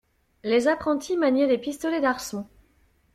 Les 0.43 0.67
apprentis 0.67 1.15
maniaient 1.15 1.45
des 1.45 1.59
pistolets 1.59 2.01
d'arçon. 2.01 2.47